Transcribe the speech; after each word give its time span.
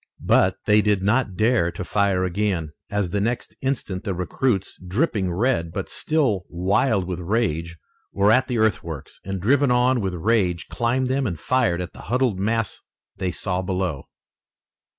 But 0.25 0.57
they 0.65 0.81
did 0.81 1.03
not 1.03 1.35
dare 1.37 1.71
to 1.73 1.83
fire 1.83 2.23
again, 2.23 2.71
as 2.89 3.11
the 3.11 3.21
next 3.21 3.55
instant 3.61 4.03
the 4.03 4.15
recruits, 4.15 4.75
dripping 4.87 5.31
red, 5.31 5.71
but 5.71 5.89
still 5.89 6.45
wild 6.49 7.05
with 7.05 7.19
rage, 7.19 7.77
were 8.11 8.31
at 8.31 8.47
the 8.47 8.57
earthworks, 8.57 9.19
and 9.23 9.39
driven 9.39 9.69
on 9.69 10.01
with 10.01 10.15
rage 10.15 10.69
climbed 10.69 11.05
them 11.07 11.27
and 11.27 11.39
fired 11.39 11.81
at 11.81 11.93
the 11.93 12.01
huddled 12.09 12.39
mass 12.39 12.81
they 13.17 13.29
saw 13.31 13.61
below. 13.61 14.07